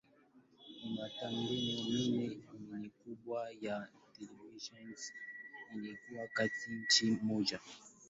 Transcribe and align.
Ni 0.79 0.87
mitandao 0.93 1.89
minne 1.89 2.43
mikubwa 2.81 3.49
ya 3.61 3.87
televisheni 4.17 4.95
iliyo 5.75 6.27
katika 6.33 6.71
nchi 6.73 7.11
moja. 7.21 7.59